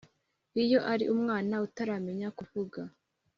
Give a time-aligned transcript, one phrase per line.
[0.63, 2.79] iyo ari umwana utaramenya kuvuga